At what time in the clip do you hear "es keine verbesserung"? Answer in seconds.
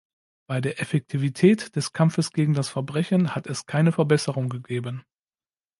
3.45-4.49